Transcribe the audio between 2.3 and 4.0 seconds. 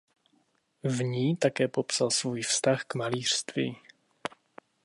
vztah k malířství.